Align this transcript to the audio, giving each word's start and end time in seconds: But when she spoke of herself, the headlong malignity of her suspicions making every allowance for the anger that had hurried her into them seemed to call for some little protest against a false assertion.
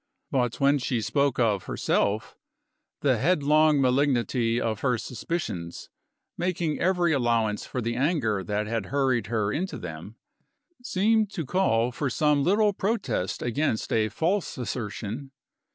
But 0.31 0.59
when 0.59 0.79
she 0.79 0.99
spoke 0.99 1.37
of 1.37 1.65
herself, 1.65 2.35
the 3.01 3.19
headlong 3.19 3.79
malignity 3.79 4.59
of 4.59 4.79
her 4.79 4.97
suspicions 4.97 5.91
making 6.39 6.79
every 6.79 7.13
allowance 7.13 7.67
for 7.67 7.81
the 7.83 7.95
anger 7.95 8.43
that 8.43 8.65
had 8.65 8.87
hurried 8.87 9.27
her 9.27 9.53
into 9.53 9.77
them 9.77 10.15
seemed 10.83 11.29
to 11.33 11.45
call 11.45 11.91
for 11.91 12.09
some 12.09 12.43
little 12.43 12.73
protest 12.73 13.43
against 13.43 13.93
a 13.93 14.09
false 14.09 14.57
assertion. 14.57 15.33